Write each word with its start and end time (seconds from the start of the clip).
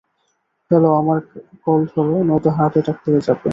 Hello, 0.71 0.89
আমার 0.95 1.17
call 1.65 1.81
ধরো, 1.91 2.15
নয়তো 2.29 2.49
হার্ট 2.57 2.73
অ্যাটাক 2.75 2.97
হয়ে 3.03 3.21
যাবে। 3.27 3.49